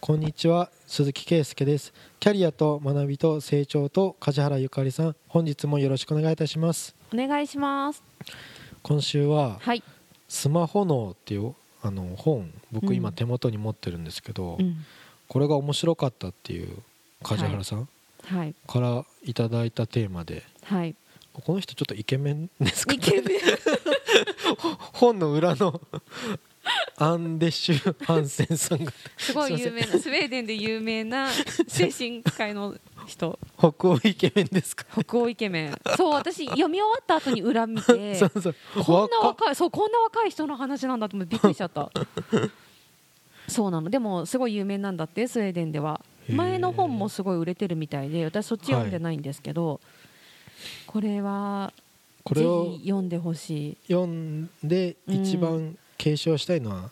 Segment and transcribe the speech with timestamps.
[0.00, 1.92] こんにちは鈴木圭介です。
[2.20, 6.94] キャリアと学びと成長と梶原ゆかりさん本日もよろしくお願いいたします。
[7.12, 8.02] お願いします。
[8.82, 9.82] 今週ははい、
[10.28, 13.14] スマホ脳っていうあの本僕今うん。
[13.14, 14.76] 手元に持ってるんですけど、うん、
[15.26, 16.78] これが面白かったっていう
[17.24, 17.88] 梶原さん
[18.24, 18.54] はい。
[18.66, 20.94] からいただいたテーマではい。
[21.32, 23.38] この人ちょっとイケメンですかイケメン。
[24.94, 25.80] 本の裏の
[27.00, 28.92] アンデシュ・ハンセンさんが。
[29.16, 31.28] すごい有名なスウェーデンで有名な
[31.68, 32.74] 精神科医の
[33.06, 33.38] 人。
[33.56, 35.78] 北欧イケメンですか北欧イケメン。
[35.96, 38.54] そう私読み終わった後に裏見てそうそう。
[38.84, 41.90] こんな若いそうこんな若い人の話なんだと思ってびっくりしちゃった。
[43.46, 43.88] そうなの。
[43.90, 46.00] でもすごい有名なんだってスウェーデンでは。
[46.28, 49.80] 前の本もすごい売れてるみたいで私そっち読んでないんですけど、
[50.86, 51.82] これはぜ
[52.24, 53.76] これをひ読んでほしい。
[53.86, 56.90] 読んで一番継承したいのは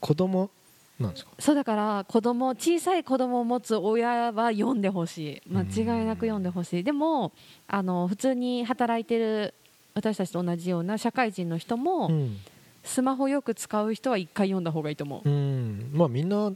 [0.00, 0.50] 子供
[0.98, 1.30] なんですか？
[1.38, 5.52] そうだから子供小さい子供を持つ親は読んでほしい。
[5.52, 6.82] 間違いなく読んでほしい。
[6.82, 7.32] でも
[7.68, 9.54] あの普通に働いてる
[9.94, 12.38] 私たちと同じような社会人の人も、うん、
[12.82, 16.50] スマホよく使う人は一回読んだ方がいいと思う、うん、まあみんな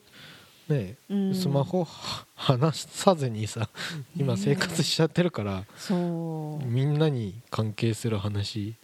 [0.69, 1.35] ねうん。
[1.35, 3.69] スマホは離さずにさ
[4.17, 6.65] 今生活しちゃってるからそう。
[6.65, 8.75] みんなに関係する話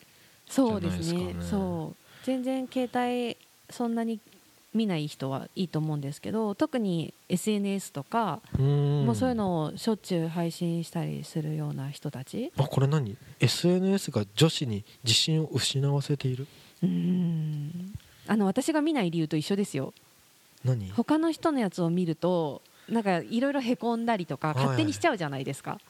[0.48, 1.02] そうですね。
[1.02, 1.46] じゃないですかね。
[1.50, 3.36] そう全然携帯
[3.70, 4.19] そんなに
[4.74, 9.06] 見ない人はいいと思うんですけど特に SNS とか、うん。
[9.06, 12.50] もうそういうのをしょっちゅう配信したりするような人たち。
[12.58, 16.48] あこれ何？SNS が女子に自信を失わせている？
[16.83, 17.94] うん。
[18.27, 19.94] あの私が見ない理由と一緒ですよ。
[20.64, 20.90] 何？
[20.90, 25.80] 他の人のやつを見るとなんかいろいろへこんだりとかはい勝手にしちゃうじゃないですか、ん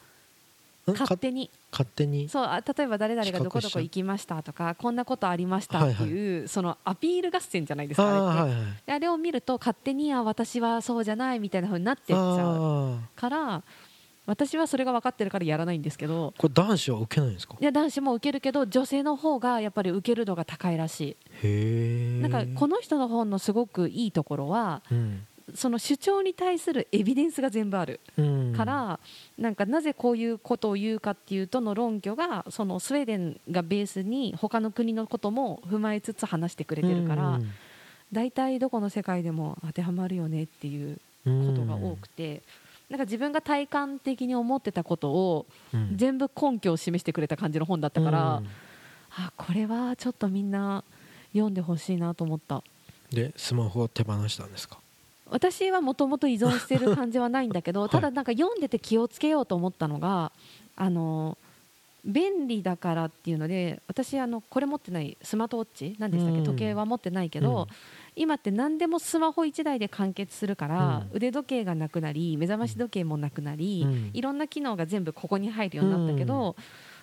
[0.93, 1.49] 勝手に。
[1.71, 2.29] 勝手に？
[2.29, 8.83] そうあ例えば誰々がどこどこ行きましたとかこんなことありましたっていう、そのアピール合戦じゃないですあかあれって、ーはいはい。
[8.85, 13.63] であれを見ると勝手にあ私はそうじゃないみたいな風になってっちゃうから
[14.25, 17.55] 私はそれが分かってるからやらないんですけどこれ男子は受けないんですか？
[17.59, 25.25] いや男子も受けるけど女性の方がやっぱり受ける度が高いらしへえいなんかこの人の本のすごくいいところはうん
[25.55, 27.99] その主張に対するエビデンスが全部ある。
[28.17, 28.53] うん。
[28.53, 28.99] から、
[29.37, 37.39] なんかなぜこういうことを言うかっていうとの論拠がそのスウェーデンがベースに他の国のことも踏まえつつ話してくれてるから、
[38.11, 42.41] 大体どこの世界でも当てはまるよねっていうことが多くて、
[42.89, 45.97] なんか自分が体感的に思ってたことをうん。
[45.97, 48.47] 全部根拠を示してくれた感じの本だったから、うん。
[49.17, 50.83] あこれはちょっとみんな
[51.31, 52.61] 読んでほしいなと思った。
[53.09, 54.79] でスマホを手放したんですか？
[55.29, 57.89] 私はもともと依存してる感じはないんだけど、 はい。
[57.89, 60.31] ただなんか読んでて気をつけようと思ったのが
[60.75, 61.37] あの
[62.05, 66.45] 便利だからっていうので私あのこれ持ってないスマートウォッチ何でしたっけ、うん。
[66.45, 67.75] 時計は持ってないけど、うん。
[68.15, 71.17] 今って何でもスマホ1台で完結するから、うん。
[71.17, 74.11] 腕時計がなくなり目覚まし時計もなくなり、うん。
[74.13, 76.55] いろんな機能が全部ここに入るようになったけど、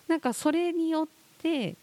[0.08, 1.06] なんかそれによっ
[1.42, 1.76] て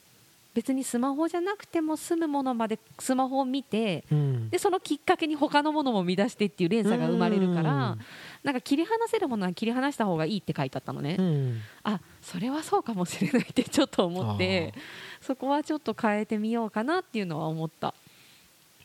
[0.54, 4.50] 別にスマホじゃなくても済むものまでスマホを見てうん。
[4.50, 7.98] でそのきっかけに他のものも見出してっていう連鎖が生まれるから
[8.44, 11.62] なんか切り離せるものは切り離した方がいいって書いてあったのね、うん。
[11.84, 14.74] あそれはそうかもしれないってちょっと思って
[15.22, 17.94] そこはちょっと変えてみようかなっていうのは思った、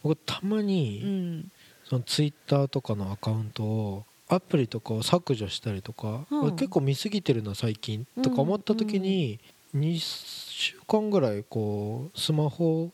[0.02, 1.50] 僕たまうにん、
[1.88, 6.40] そのツイッターとかのアカウントをアプリとかを削除したりとか、うん。
[6.42, 8.06] 俺結構見過ぎてるな最近。
[8.22, 9.38] とか思った時に
[9.74, 12.90] 2週間ぐらいこうスマホ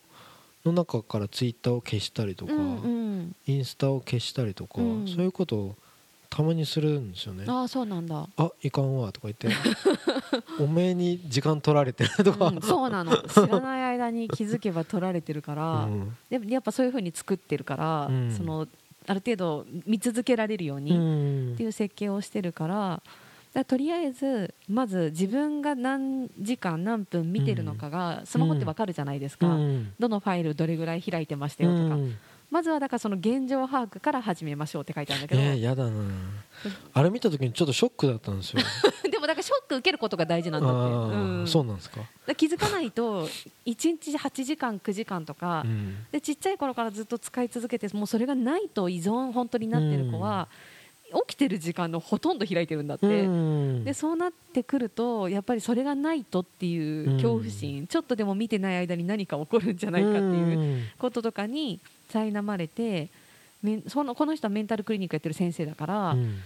[0.64, 3.36] の中からツイッターを消したりとか、うんうん。
[3.46, 5.08] インスタを消したりとか、うん。
[5.08, 5.76] そういうことを
[6.30, 7.44] たまにするんですよね。
[7.46, 9.48] ああそうなんだ、あいかんわとか言って。
[10.62, 13.16] おめえに時間取られてるとか、うんそうなの。
[13.22, 16.16] 知らない間に気づけば取られてるから、うん。
[16.30, 18.34] でもやっぱそういう風に作ってるから、うん。
[18.34, 18.66] その
[19.06, 21.52] ある程度見続けられるように、うん。
[21.54, 23.02] っていう設計をしてるから
[23.52, 29.92] だとりあえずまず自分が何時間何分見てるのかがスマホってわかるじゃないですか、うん。
[29.98, 32.16] どのファイルどれぐらい開いてましたよとか、うん。
[32.50, 35.90] まずはだからその現状把握から始めましょうって書いてあるんだけど、えー、やだな。
[36.94, 38.62] あれ見た時にちょっとショックだったんですよ。
[39.10, 41.46] でもだからショック受けることが大事なんだって、うん。
[41.46, 42.00] そうなんですか、
[42.36, 43.32] 気づかないと1
[43.66, 45.96] 日8時間9時間とか、うん。
[46.10, 50.48] でちっちゃい頃からずっと使い続けてもうそれがないと依存本当になってる子は、
[51.26, 53.84] 起きてる時間のほとんど開いてるんだって、うん。
[53.84, 61.80] でそうなってくるとやっぱりそれがないとっていう恐怖心、ちょっとでも見てない間に何か起こるんじゃないかっていうこととかに
[62.10, 63.08] 苛まれて
[63.88, 66.38] そのこの人はメンタルクリニックやってる先生だから、うん。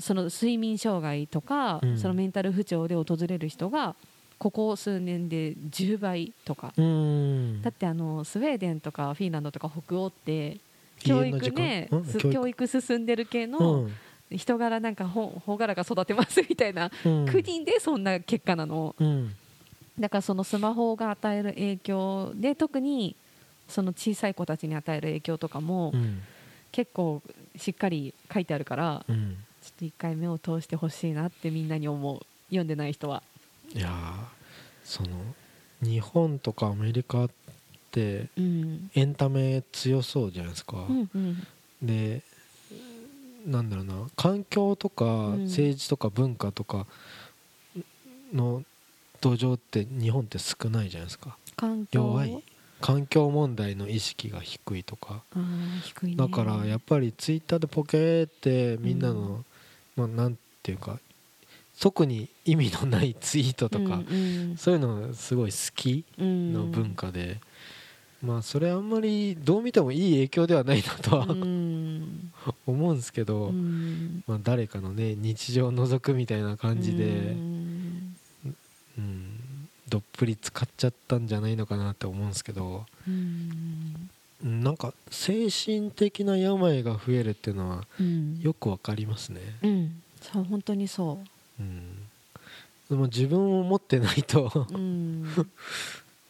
[0.00, 1.98] その睡眠障害とか、うん。
[1.98, 3.94] そのメンタル不調で訪れる人が
[4.38, 7.62] ここ数年で10倍とか、うん。
[7.62, 10.58] だってあのスウェーデンとかフィンランドとか北欧って
[10.98, 12.66] 教育ねうん教育。
[12.66, 13.92] 進んでる系うのん
[14.30, 17.26] 人柄なんかほ朗らか育てますみたいなうん。
[17.26, 18.94] 国でそんな結果なの。
[18.98, 19.34] うん。
[19.98, 23.16] だからそのスマホが与える影響で特に
[23.68, 26.22] その小さい子たちに与える影響とかもうん。
[26.70, 27.22] 結構
[27.56, 29.36] しっかり書いてあるからうん。
[29.62, 32.20] ちょっと一回目を通してほしいなってみんなに思う。
[32.48, 33.22] 読んでない人は。
[33.74, 33.92] いやー
[34.84, 35.08] その
[35.82, 37.30] 日本とかアメリカっ
[37.90, 38.90] てうん。
[38.94, 41.46] エンタメ強そうじゃないですか、うんうん。
[41.82, 42.22] で
[43.46, 45.44] なんだろうな環境とかん。
[45.44, 46.86] 政治とか文化とか
[48.32, 48.62] の
[49.20, 51.36] 土壌って日本って少ないじゃないですか。
[51.56, 52.00] 環境？
[52.00, 52.42] 弱い。
[52.80, 55.22] 環境問題の意識が低いとか。
[56.02, 56.14] ね。
[56.16, 59.44] だからやっぱりツイッターでポケーってみんなの、
[59.96, 61.00] まあ、なんていうか
[61.80, 67.40] 特に意味のないツイートとか、うんそういうのすごい好きうんの文化で、
[68.22, 72.32] まあそれあんまりどう見てもいい影響ではないなとは、うん。
[72.66, 74.24] 思うんですけど、うん。
[74.26, 78.16] まあ、誰かのね日常を覗くみたいな感じで、うん。
[78.98, 79.40] うん、
[79.88, 82.84] どっぷり使っちゃったんじゃないのかなって思うんですけど
[84.42, 88.40] なんか精神的な病が増えるっていうのはうん。
[88.40, 90.02] よくわかりますね、うん。
[90.20, 91.20] そう本当にそ
[91.60, 91.62] う。
[91.62, 92.08] ん、
[92.90, 95.32] でも自分を持ってないとう、うん、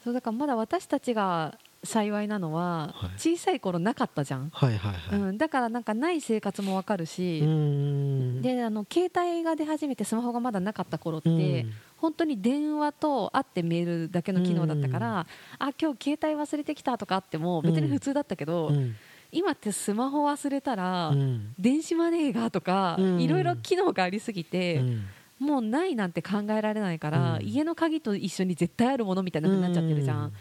[0.05, 3.11] そうだからまだ私たちが幸いなのは、はい。
[3.19, 8.43] 小さい頃なかったじゃん、はいはいはい、うん、だからなんかない生活もわかるし、うん。
[8.43, 11.73] であの携帯が出始めてスマホがまだなかった頃って、うん。
[11.97, 15.27] 本当に電話と会ってメールだけの機能だったから、
[15.59, 18.97] あ今日携帯忘れてきたとかあっても別に普通だったけど、うん。
[19.31, 21.55] 今ってスマホ忘れたら、うん。
[21.59, 23.21] 電子マネーがとか、うん。
[23.21, 25.05] いろいろ機能がありすぎて、うん。
[25.39, 27.43] もうないなんて考えられないから、うん。
[27.47, 30.33] 家の鍵と一緒に絶対あるものみたいな風になっちゃってるじゃん、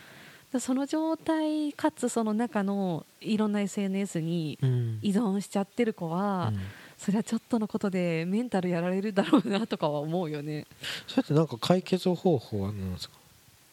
[0.60, 5.00] その状態かつその中のいろんな SNS にうん。
[5.02, 6.60] 依存しちゃってる子は、うん。
[6.98, 10.66] それはちょっとのことでメンタルやられるだろうなとかは思うよね。
[11.08, 13.16] それってなんか解決方法は何ですか？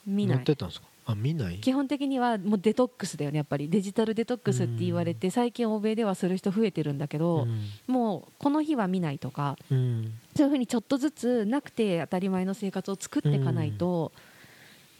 [0.06, 0.36] 見ない。
[0.36, 0.86] 載ってたんですか？
[1.06, 1.58] あ見ない？
[1.58, 3.70] 基本的にはもうデトックスだよねやっぱり。
[3.70, 7.46] デジタルデトックスって言われて最近欧米ではする人増えてるんだけど、
[7.86, 9.78] もうこの日は見ないとかうん。
[9.78, 14.10] うんそういうふうにちょっとずつなくて当たり前の生活を作っていかないと、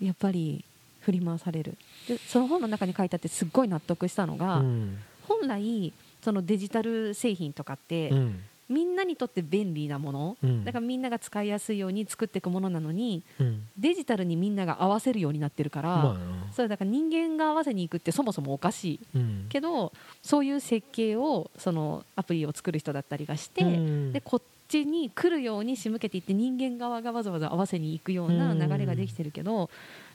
[0.01, 0.65] やっぱり
[1.05, 1.77] 振り回される。
[2.09, 4.99] でその本の中に書いてあってすっごい納得したのが、うん。
[5.29, 5.93] 本来
[6.23, 8.41] そのデジタル製品とかって、うん。
[8.67, 10.65] みんなにとって便利なもの、うん。
[10.65, 13.63] だからみんなが使いやすいように作っていくものなのにうん。
[13.77, 16.53] デジタルにみんなが合わせるようになってるから、まあな。
[16.53, 19.01] それだから人間が合わせに行くってそもそもおかしい。
[19.15, 19.47] うん。
[19.51, 19.93] けど
[20.23, 24.13] そういう設計をそのアプリを作る人だったりがして、うん。
[24.13, 29.69] でこっちに来るように仕向けていって人間側がわざわざ合わせに行くような流れができてるけど、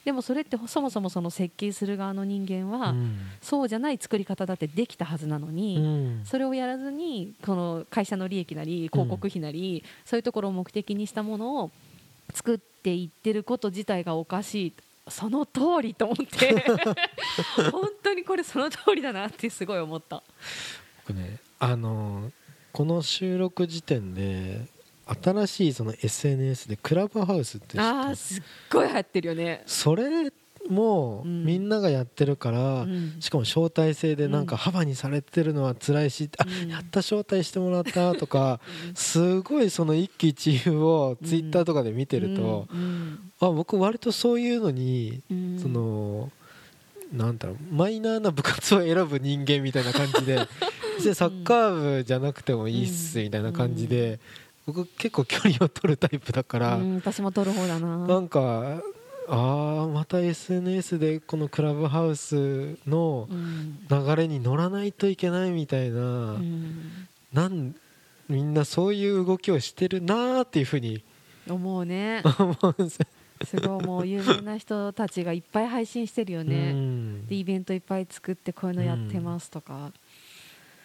[0.06, 3.18] でもそれってそもそもその設計する側の人間は、うん。
[3.42, 5.81] そうじゃない作り方だってできたはずなのに、う
[6.22, 6.25] ん。
[6.25, 11.72] それをやらずにこの会社の利益なり広告費なり、そういうところを目的にしたものを
[12.34, 14.74] 作っていってること自体がおかしい。
[15.10, 16.63] その通りと思って。
[17.72, 20.24] 本当にこれその通りだなってすごい思った。
[21.07, 22.31] 僕ねあの
[22.72, 24.68] この収録時点で
[25.21, 29.63] 新しいその SNS でクラブハウスって知ってあるーすっごい流行ってるよね。
[29.65, 30.31] それ
[30.69, 33.15] もうんみんながやってるから、うん。
[33.19, 34.57] しかも招待制でなんかうん。
[34.60, 36.69] 幅にされてるのは辛いし、あうん。
[36.69, 38.60] やった招待してもらったとか
[38.93, 43.31] すごいその一喜一憂をツイッターとかで見てると、うん。
[43.39, 45.60] あ僕割とそういうのにうん。
[45.60, 46.31] その
[47.12, 50.48] なんだろうマイナーな部活を選ぶ人間みたいな感じで
[50.98, 54.19] 別にサッカー部じゃなくてもいいっすみたいな感じで
[54.71, 57.97] 僕結構距離を取るタイプだからうん私も取る方だな。
[58.07, 58.81] なんか
[59.27, 65.99] あーまた SNS でこのクラブハウスのうん流れに乗らないといけないみたいな
[66.33, 67.75] うんなん
[68.27, 71.03] みんなそういう動きをしてるなーっていうふうに
[71.49, 72.21] 思うね。
[73.45, 76.73] すごいもう有名な人たちがいっぱい配信してるようね。
[76.73, 79.91] んでイベントいっぱい作ってこういうのやってますとか。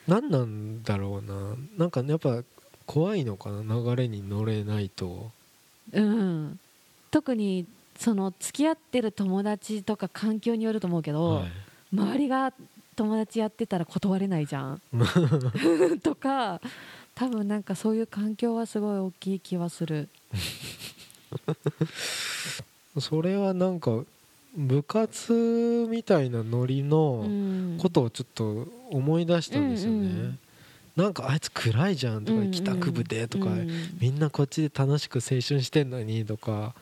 [0.06, 2.42] 何なんだろうななんかやっぱ
[2.86, 5.30] 怖いのかな流れに乗れないと。
[5.92, 6.58] うん、
[7.10, 7.66] 特に
[7.98, 11.52] その付き合ってる友達とか環境によると思うけど、はい。
[11.92, 12.52] 周りが
[12.96, 14.82] 友達やってたら断れないじゃん。
[16.02, 16.60] とか
[17.14, 20.08] 多分なんかそういう環境はすごい大きい気はする。
[23.00, 24.04] それはなんか
[24.56, 27.78] 部活みたいなノリうのん。
[27.78, 30.38] ことをちょっと思い出したんですよね、うんうん
[30.96, 33.68] なんかあいつ暗いじゃんとか、うんうん帰宅部でとか、うん
[34.00, 36.74] みんなこっちで楽しく青春してんのにとか。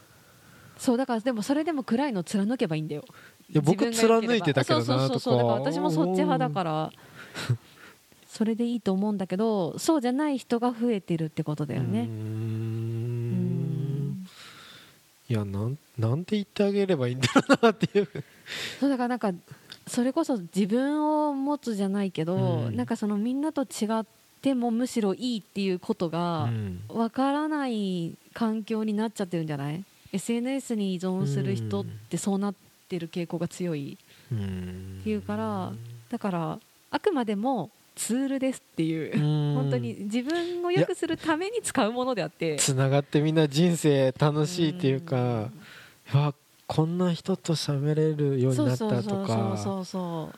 [0.76, 3.04] そうだからでもそれでも暗いの貫けばいいんだよ。
[3.48, 5.36] いや僕貫いてたけどなそうそうそうそう。
[5.36, 6.92] だから私もそっち派だから。
[8.28, 12.04] それでいいと思うんだけどそうじゃない人が増えてるってことだよね。
[12.06, 12.92] ん。
[15.28, 18.08] いやなんなんて言ってあげればいいんだろうなっていう。
[18.80, 19.32] そうだからなんか
[19.92, 22.76] それこそ自分を持つじゃないけど、うん。
[22.76, 24.06] なんかそのみんなと違っ
[24.40, 26.80] てもむしろいいっていうことがうん。
[26.88, 32.54] わからない環境になっちゃってるんじゃない ?SNS に依存する人ってそうなっ
[32.88, 33.98] てる傾向が強い。
[34.32, 35.72] うんっていうから
[36.08, 36.58] だから
[36.90, 39.14] あくまでもツールですっていう。
[39.14, 39.54] うん。
[39.56, 42.56] 本当に自分を良くするために使うものであって。
[42.56, 45.50] つながってみんな人生楽しいっていうか
[46.14, 46.34] うわ
[46.74, 50.30] こんな人と喋れるようになったとそうそうそうかそうそ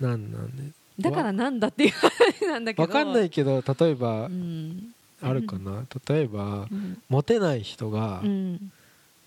[0.00, 0.04] う。
[0.04, 0.62] なんなんで？
[0.98, 2.82] だからなんだっていう話なんだけど。
[2.82, 4.94] わかんないけど例えばうん。
[5.22, 5.84] あるかな？
[6.08, 7.02] 例えばうん。
[7.08, 8.72] モテない人がうん。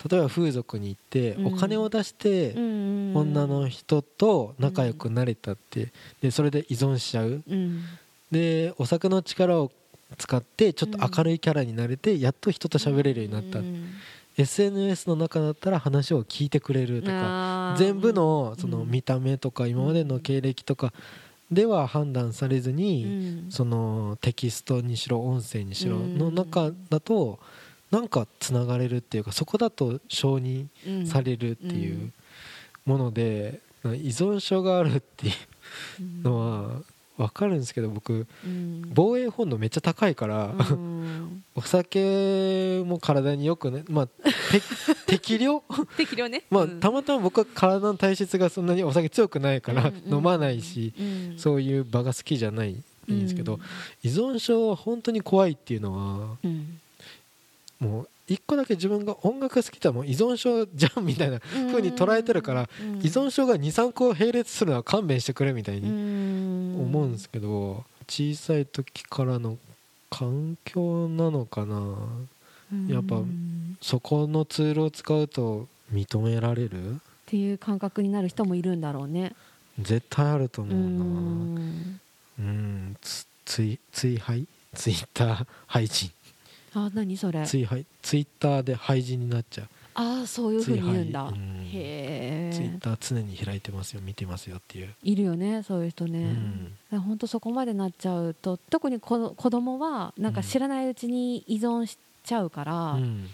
[0.10, 1.48] 例えば風俗に行ってうん。
[1.48, 5.90] お金を出してうん女の人と仲良くなれたって
[6.22, 7.44] でそれで依存しちゃう。
[7.48, 7.84] うん。
[8.32, 9.72] でお酒の力を
[10.18, 13.60] 使ってちょっと明るいキャラになれてやっと人と喋れるようになった。
[13.60, 13.94] うん
[14.40, 20.94] SNS の中だったら話を聞いてくれるとか全部のそのうん見た目とか今までの経歴とか
[21.52, 23.52] では判断されずうにん。
[23.52, 26.18] そのテキストにしろ音声にしろうん。
[26.18, 27.40] の中だと
[27.92, 31.06] なんかつながれるっていうかそこだと承認うん。
[31.08, 32.14] されるっていううん。
[32.86, 35.32] もので依存症があるってい
[36.00, 36.82] うのは
[37.20, 38.90] 分かるんですけど僕うん。
[38.94, 41.44] 防衛本能めっちゃ高いからうん。
[41.56, 44.14] お酒も体によくねまあて
[45.06, 45.62] 適量？
[45.98, 46.44] 適量ね。
[46.50, 46.80] まあうん。
[46.80, 51.34] たまたま僕は体の体質がそんなにお酒強くないから飲まないしうん。
[51.38, 52.84] そういう場が好きじゃないん
[53.20, 53.60] ですけど
[54.04, 56.80] 依存症は本当に怖いっていうのはうん。
[57.80, 62.98] もう一個だけ自分が音楽好きだもん依存症じゃんみたいな風に捉えてるからうん。
[62.98, 66.82] 依存症が23個並列するのは勘弁してくれみたいにん。
[66.82, 69.58] 思うんですけど小さい時からの
[70.10, 71.98] 環境なのかな。
[72.88, 76.96] やっぱうんそこのツールを使うと認められる？
[76.96, 79.34] っていう感覚になる人もいるんだろうね。
[79.80, 80.88] 絶対あるとう思うな。
[81.04, 82.00] ん。
[82.40, 82.98] うん。
[83.02, 84.46] つつい追廃
[84.76, 86.12] ツイッター廃人
[86.74, 87.46] あ何それ？
[87.46, 89.68] 追廃ツイッターで廃人になっちゃう。
[89.96, 91.28] ああそういうふうに言うんだ。
[91.28, 92.54] へえ。
[92.54, 96.36] ツイッター常に開いてますよ見てますよっていう、いるよねそういう人ね、
[96.92, 97.00] うん。
[97.00, 103.28] 本当そこまでなっちゃうと特にこ子供はなんか知らないうちに依存しちゃうから、うん。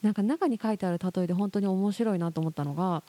[0.00, 3.02] なんか中に書いてある例えで本当に面白いなと思ったのが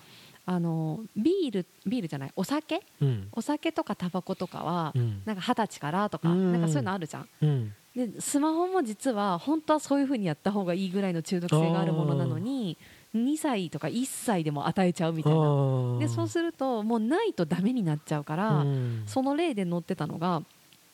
[0.46, 2.82] あのビールビールじゃないお酒？
[3.00, 3.30] うん。
[3.32, 5.22] お酒とかタバコとかは、うん。
[5.24, 6.52] なんか二十歳からとか、うん。
[6.52, 7.30] なんかそういうのあるじゃん。
[7.42, 12.78] うんでスマホも実は本当はそういう風にやった方がいいぐらいの中毒性があるものなのに
[13.14, 15.40] 2歳とか1歳でも与えちゃうみたいな。
[15.40, 19.04] あでそうするともうないとダメになっちゃうから、うん。
[19.06, 20.44] その例で載ってたのが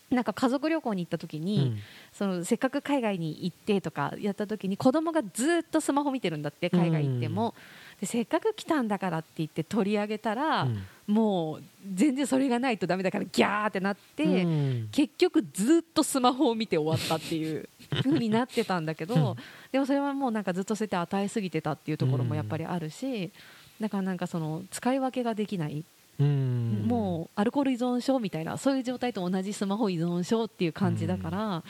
[0.09, 1.77] なんか家族旅行に行った時に、うん。
[2.11, 7.53] そのせっかく海外に行ってとかやった時に子供がずっとスマホ見てるんだって海外行っても、
[7.99, 10.83] でせっかく来たんだからって言って取り上げたら、うん。
[11.07, 11.63] もう
[11.93, 14.89] 全然それがないとダメだからギャーってなって、うん。
[14.91, 17.67] 結局ずっとスマホを見て終わったっていう
[18.03, 19.37] 風になってたんだけど
[19.71, 23.31] でもそれはもうなんかずっとそうやって与えすぎてたっていうところもやっぱりあるし、
[23.79, 25.83] だからなんかその使い分けができない、
[26.19, 26.83] うん。
[26.85, 31.63] もうアルコール依存症みたいなそういう状態と同じスマホ依存症っていう感じだから、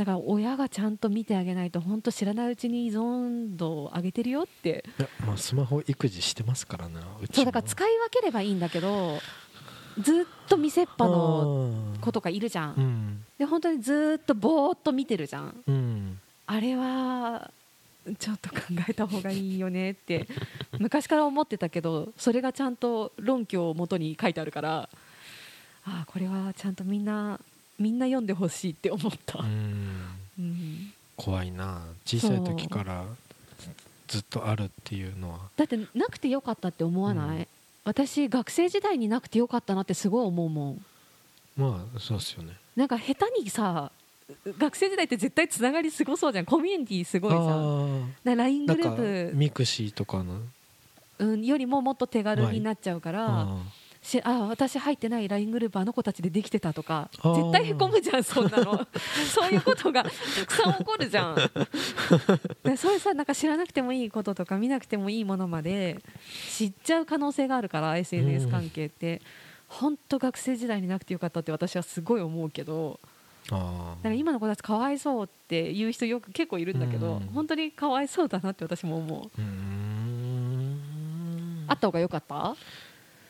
[0.00, 4.82] だから親がちゃんと見てあげないと本当知らないうちに依存度を上げてるよって。
[4.98, 7.34] いやまあスマホ育児してますからなうちも。
[7.34, 9.18] そうだから使い分ければいいんだけど
[10.00, 12.74] ずっと見せっぱの子とかいるじゃん。
[12.78, 13.24] うん。
[13.38, 15.62] で本当にずっとぼーっと見てるじゃん。
[15.66, 16.18] うん。
[16.46, 17.50] あれは
[18.18, 18.56] ちょっと考
[18.88, 20.26] えた方がいいよねって
[20.80, 24.88] 昔から思ってたけどそれがちゃんと論拠をもとに書いてあるから
[25.84, 27.38] ああこれはちゃんとみんな
[27.80, 29.38] みんな読んでほしいって思った。
[29.38, 29.46] う、ん。
[30.38, 31.82] うん、怖いな。
[32.04, 33.04] 小さい時から
[34.06, 35.38] ずっとあるっていうのは。
[35.56, 37.46] だってなくてよかったって思わない、うん。
[37.84, 40.84] 私学生時代になくてよかったなってすごい思うもん。
[41.56, 42.52] まあそうっすよね。
[42.76, 43.90] なんか下手にさ
[44.58, 46.44] 学生時代って絶対つながりすごそうじゃん。
[46.44, 48.34] コミュニティすごいさ。
[48.34, 49.36] LINE グループ。
[49.36, 50.38] ミクシーとかの。
[51.18, 53.58] うん、よりももっと手軽になっちゃうから、あ
[54.02, 58.86] しあ私入ってない LINE グループあの子たちでできてたとか絶対へこむじゃんそんなの。
[59.34, 60.10] そういうことがた
[60.46, 61.36] くさん起こるじゃん。
[62.64, 66.02] でそういうさなんか知らなくてもいいこととか見なくてもいいものまで
[66.50, 69.20] 知っちゃう可能性があるから SNS 関係って、
[69.68, 72.98] 本当学生時代になくてよかったって私はすごい思うけど。
[73.52, 77.20] あだから今の子たちかわいそうって言う人よく結構いるんだけど、うん。
[77.34, 79.40] 本当にかわいそうだなって私も思う。
[79.40, 79.44] う
[81.66, 82.56] あった方がよかった？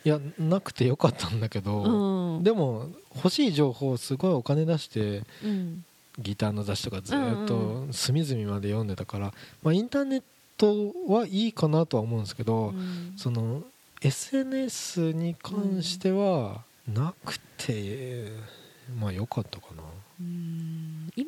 [0.04, 2.44] いやなくてよかったんだけど、うん。
[2.44, 5.84] でも欲しい情報をすごいお金出してうん。
[6.18, 10.22] ギターの雑誌とかずっと隅々まで読んでたから、まあ、インターネッ
[10.58, 13.14] トはいいかなとは思うんですけど、うん。
[13.16, 13.62] その
[14.02, 18.32] SNS に関してはなくて、
[18.98, 19.82] まあ良かったかな。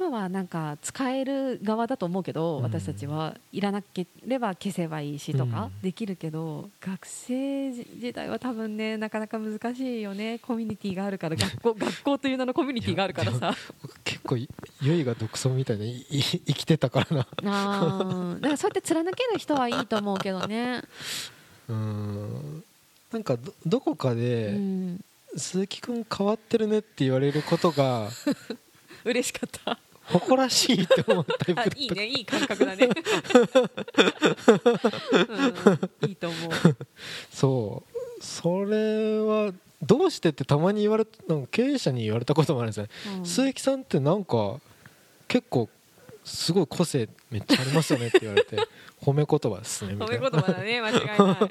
[0.06, 2.62] うん今はなんか使える側だと思うけど、うん。
[2.64, 5.80] 私たちはいらなければ消せばいいしとかうん。
[5.80, 10.40] できるけど、学生時代は多分ねなかなか難しいよね。
[10.40, 13.54] コミュニティがあるから学校 学校という名のコミュニティがあるからさ。
[14.02, 14.36] 結構
[14.80, 17.26] ゆいが独尊みたいにいい生きてたからな。
[17.44, 18.34] あー。
[18.40, 20.82] だからそうやって貫ける人はいいと思うけどね、
[21.68, 22.64] うん。
[23.12, 25.00] なんかどどこかうで、ん、
[25.36, 28.08] 鈴木くん変わってるねって言われることが
[29.04, 32.88] 嬉しかった誇らしいって思うタイプだあったいいねいい感覚だね、
[36.02, 36.50] うん、いいと思う。
[37.30, 37.92] そう。
[38.24, 43.26] それはどうしてってたまに言われなんか経営者に言われたこともあるんですよね、うん。
[43.26, 44.60] 鈴木さんってなんか
[45.26, 45.68] 結構
[46.24, 48.56] すごい個性めっちゃありますよねって言われて
[49.00, 50.24] 褒め言葉ですねみ褒たいな。
[50.24, 51.50] め言葉だね間違いない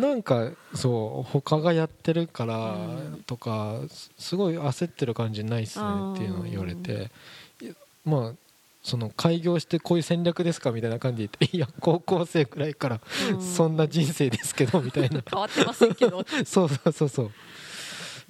[0.00, 7.10] なんかそう他がやってるからうんとかすすごい焦ってる感じないっすねっていうのを言われて
[8.04, 8.32] まあ
[8.86, 13.00] その開業してこういう戦略ですかみたいな感じで言って いや高校生くらいから
[13.32, 13.42] うん。
[13.42, 15.22] そんな人生ですけどみたいな。
[15.28, 17.30] 変わってませんけど、 そうそうそうそう。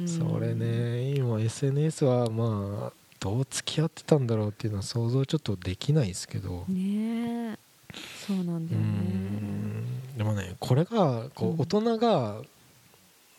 [0.01, 0.09] うん。
[0.09, 6.65] それね今 SNS はまあどう付き合ってたんだろうっていうのは想像ちょっとできないですけど。
[6.69, 7.59] ねえ。
[8.27, 9.56] そうなんうだよね
[10.27, 12.43] もねこれがこう大人が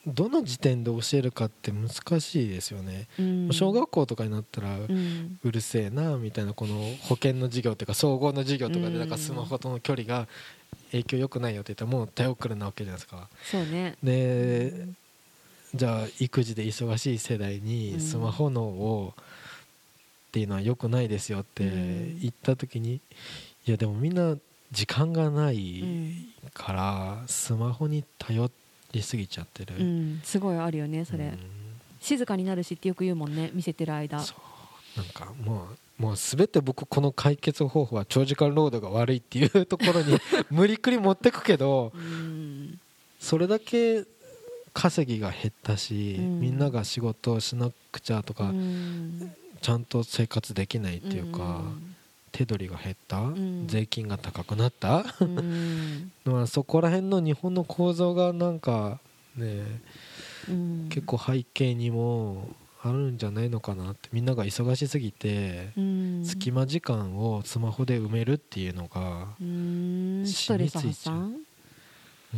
[0.08, 1.90] どの時点で教えるかって難
[2.22, 3.50] しいですよね、うん。
[3.52, 8.94] 小学校とかになったらうるせえなみたいなこの保険の授業というか総合の授業とかうん。
[8.94, 10.28] でなんかスマホとの距離が
[10.92, 13.28] 影響良くないよって言ったらもう手遅れなわけじゃないですか。
[13.44, 13.98] そうね。
[14.02, 14.88] で
[15.76, 22.20] じゃあ育児で忙しい世代にスマホのをっていうのは良くないですよってうん。
[22.22, 23.02] 言った時に
[23.66, 24.38] いやでもみんな
[24.72, 26.28] 時間がなういん。
[26.54, 28.50] からスマホに頼
[28.92, 30.22] りすぎちゃってる、うん。
[30.24, 31.26] すごいあるよねそれ。
[31.26, 31.40] うん。
[32.00, 34.20] 静かになるしってよく言うもんね見せてる間。
[34.20, 35.00] そう。
[35.00, 35.68] なんかも
[36.00, 40.18] うもう全て僕この解決方法は長時間労働が悪いっていうところに
[40.52, 42.80] 無理くり持ってくけどうん。
[43.20, 44.06] それだけ
[44.74, 46.40] 稼ぎが減ったし、うん。
[46.40, 49.34] みんなが仕事をしなくちゃとか、うん。
[49.60, 51.64] ちゃんと生活できないっていうか、
[52.32, 53.68] 手取りが減った、ん。
[53.68, 55.06] 税金が高くなった？
[55.22, 55.38] うん。
[55.38, 55.42] う
[56.32, 59.00] んまあそこら辺の日本の構造がなんか
[59.36, 59.64] ね
[60.50, 60.88] うん。
[60.90, 62.50] 結構背景にも
[62.84, 66.26] あるんじゃないのかなってみんなが忙しすぎてうん。
[66.26, 70.24] 隙間時間をスマホで埋めるっていうのがうん。
[70.26, 71.36] ストレス発散？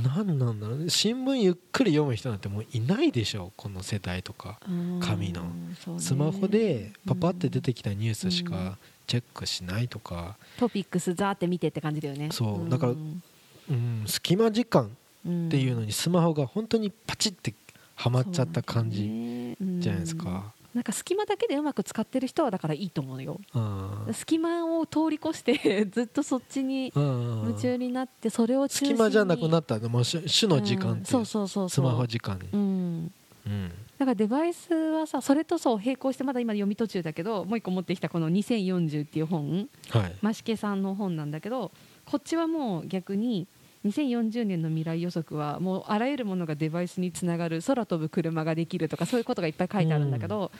[0.03, 0.89] 何なんだろうね。
[0.89, 4.59] 新聞ゆっくり読む人なんてもういないでしょこの世代とか。
[5.01, 5.43] 紙の。
[5.43, 5.49] ね。
[5.97, 8.51] スマホでパパって出てきたニュースしうん。
[8.51, 8.77] か
[9.09, 12.29] チェックしないとか、トピックスザーって見てって感じだよね。
[12.31, 12.69] そう。
[12.69, 17.53] だからうん、隙間時間っていうのににスマホが本当にパチって
[17.95, 20.53] はまっちゃった感じじゃないですか。
[20.73, 23.39] なんか隙間だけでうまく使ってる人はだからいいと思うよ。
[23.53, 28.93] あー隙間を通り越して ずっとそっちに夢中になってそれを中心に。
[28.95, 31.01] 隙間じゃなくなったらもう主主の時間っていう。
[31.01, 31.05] ん。
[31.05, 31.69] そううそうそう。
[31.69, 33.11] スマホ時間に、うん。
[33.47, 40.27] うんだからデバイスはさそれとそう並行してまだ今読み途中だけどもう一個持ってきたこの「2040」っていう本はい。
[40.29, 41.71] 益毛さんの本なんだけど
[42.05, 43.45] こっちはもう逆に
[43.85, 50.51] 2040年の未来予測はもうあらゆるものがデバイスにつながる空飛ぶ車ができるとかそういうことがいっぱい書いてあるんだけど、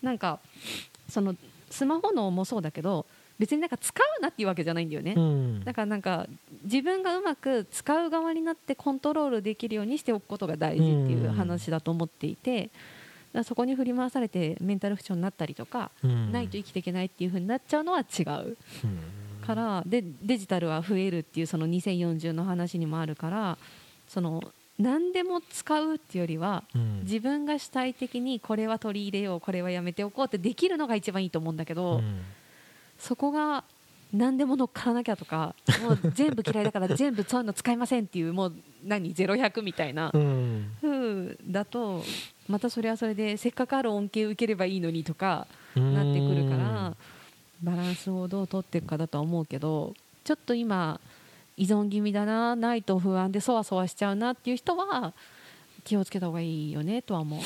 [0.00, 0.40] なんか
[1.08, 1.34] その
[1.70, 3.06] スマホのもそうだけど
[3.38, 5.64] 別になんか使うなっていうわけじゃないんだよね、うん。
[5.64, 6.26] だからなんか
[6.64, 12.72] 自分がうまく使う側になってコントロールできるようにしておくことが大事っていう話だと思っていて、だか
[13.34, 16.32] らそこに振り回されてメンタル不調になったりとか、うん。
[16.32, 18.56] ないと生きていけないっていう風になっちゃうのは違う。
[18.84, 18.98] うん
[19.42, 23.58] からでデジタルは増えるっていうその2040の話にもあるから
[24.06, 24.40] その
[24.78, 27.00] 何でも使うっていうよりはうん。
[27.02, 32.20] 自分が主体的にこれは取り入れようこれはやめておこうってできるのが一番いいと思うんだけど、うん
[33.02, 33.64] そこが
[34.12, 38.52] 何でも乗っからなきゃとかもう全部嫌いだから全部そういうの使いませんっていうもう
[38.84, 40.70] 何0100みたいなうん。
[40.80, 42.04] 風だと
[42.48, 46.96] またそれはそれでせっかくある恩恵を受ければいいのにとかなってくるから
[47.62, 51.00] バランスをどう取っていくかだとは思うけどちょっと今
[51.56, 55.12] 依存気味だなないと不安でそわそわしちゃうなっていう人は
[55.84, 57.40] 気をつけた方がいいよねとは思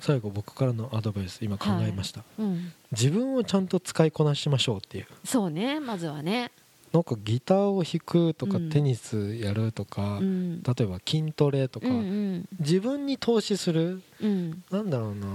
[0.00, 5.06] 最後僕からのアドバイス今考えました、う、うん、自分をちゃんと使いこなしましょうっていう。
[5.24, 6.50] そうねまずはね。
[6.92, 8.70] なんかギターを弾くとかうん。
[8.70, 10.62] テニスやるとか、うん。
[10.62, 12.48] 例えば筋トレとか、うんうん。
[12.58, 14.64] 自分に投資するうん。
[14.70, 15.26] なんだろうな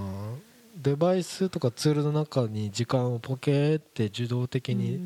[0.82, 4.99] デバイスとかツールの中に時間をポケーって受動的に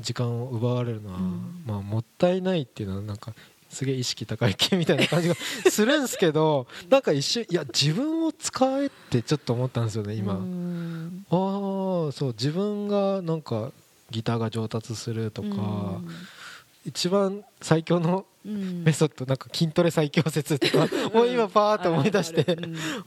[0.00, 1.62] 時間を奪われるのは、うん。
[1.64, 3.32] まあ、もったいないっていうのはなんか
[3.68, 11.26] すげえ意識高い系みたいな感じがするんですけどなんか一瞬いや自分を使えってちょっと思ったんですよね今、うん。
[11.30, 13.72] ああそう自分がなんか
[14.10, 16.00] ギターが上達するとか、
[16.86, 18.82] 一番最強のうん。
[18.84, 22.46] メソッドなんか筋トレ最強説とかもう今パーッと思い出して。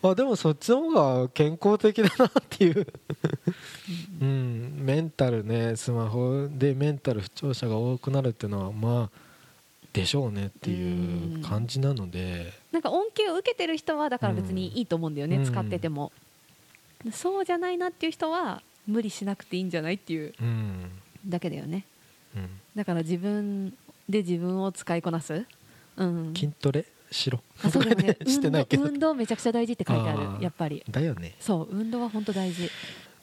[0.03, 2.85] あでもそっちの方が健康的だなっていう。
[4.21, 4.73] うん。
[4.81, 9.30] メンタルねスマホでメンタル不調者が多くなるっていうのはまあ
[9.93, 12.53] でしょうねっていう感じなので。
[12.71, 15.45] なんか恩恵を受けてる人はだから別にいいと思うんだよね、うん。
[15.45, 16.11] 使ってても、
[17.11, 20.33] そうじゃないなっていう人は無理しなくていいんじゃないっていう。
[20.39, 20.89] うん。
[21.27, 21.85] だけだよね。
[22.35, 22.49] うん。
[22.75, 23.71] だから自分
[24.07, 25.45] で自分を使いこなす、
[25.97, 27.41] うん、筋トレしろ。
[27.63, 28.17] あそうだよね。
[28.25, 28.83] してないけど。
[28.83, 30.83] 運動めちゃくちゃ大事って書いてあるやっぱり。
[30.89, 31.35] だよね。
[31.39, 32.69] そう運動は本当大事。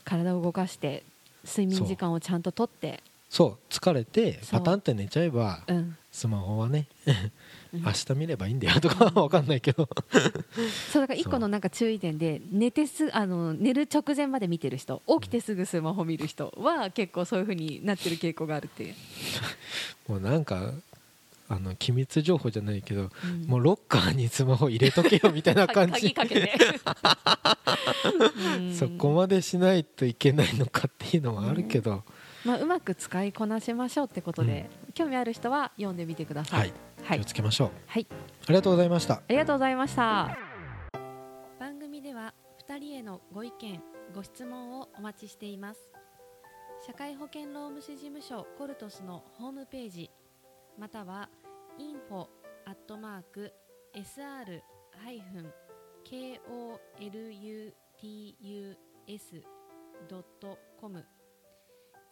[0.04, 1.02] 体を動かして
[1.44, 5.96] 睡眠時間をちゃんととってそう疲れてパタンって寝ちゃえばうん。
[6.10, 6.88] スマホはね
[7.72, 7.82] うん。
[7.82, 9.88] 明日見ればいいんだよとかは分かんないけど。
[10.90, 18.94] そうだから一個のなんか注意点で寝てすあの寝る直前まで見てる人起きてすぐスマホ見る人は結構そういう風になってる傾向があるっていう、
[20.08, 20.72] もうなんか
[21.50, 23.44] あの機密情報じゃないけどうん。
[23.46, 26.52] もうロッカーにスマホ入れとけよみたいな感じ鍵かけて。
[28.58, 28.74] うん。
[28.74, 32.04] そこまでしないといけないのかっていうのはあるけど、
[32.44, 36.56] まあ、うまく使いこなしましょうってことで、興味ある人は読んでみてくださ。
[36.56, 36.72] はいい、
[37.02, 40.36] はい気をつけましょうはい、ありがとうございましたありがとうございました。
[41.58, 42.34] 番組では
[42.66, 43.82] 2人へのご意見、
[44.14, 45.80] ご質問をお待ちしています。
[46.86, 50.10] 社会保険労務士事務所コルトスのホームページ
[50.78, 51.28] または
[51.78, 52.28] info
[52.66, 52.74] ア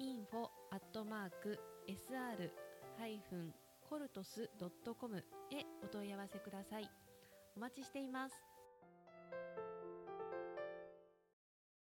[0.00, 2.50] info アットマーク sr
[2.98, 3.54] ハイフン
[3.88, 5.22] コルトスドットコムへ
[5.82, 6.90] お問い合わせください。
[7.56, 8.34] お待ちしています。